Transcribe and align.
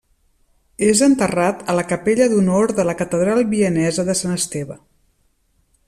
És 0.85 1.01
enterrat 1.07 1.61
a 1.73 1.75
la 1.79 1.83
capella 1.91 2.29
d'honor 2.31 2.73
de 2.81 2.87
la 2.89 2.97
catedral 3.03 3.45
vienesa 3.53 4.07
de 4.09 4.17
Sant 4.23 4.35
Esteve. 4.39 4.81